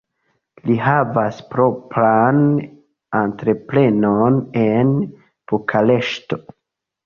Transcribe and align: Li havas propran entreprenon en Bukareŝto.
Li 0.69 0.77
havas 0.85 1.41
propran 1.51 2.41
entreprenon 3.21 4.43
en 4.65 4.99
Bukareŝto. 5.17 6.45